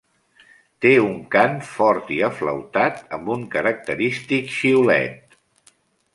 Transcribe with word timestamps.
Té 0.85 0.93
un 1.01 1.11
cant 1.35 1.59
fort 1.73 2.09
i 2.15 2.17
aflautat, 2.29 2.99
amb 3.19 3.31
un 3.37 3.45
característic 3.59 4.53
xiulet. 4.57 5.39